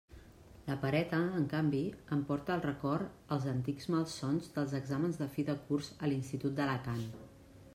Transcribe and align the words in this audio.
La 0.67 0.75
pereta, 0.83 1.17
en 1.39 1.43
canvi, 1.51 1.81
em 2.15 2.23
porta 2.29 2.53
al 2.55 2.63
record 2.63 3.29
els 3.35 3.45
antics 3.51 3.91
malsons 3.97 4.49
dels 4.57 4.73
exàmens 4.79 5.21
de 5.21 5.29
fi 5.37 5.47
de 5.51 5.57
curs 5.69 5.91
a 6.07 6.11
l'institut 6.11 6.57
d'Alacant. 6.61 7.07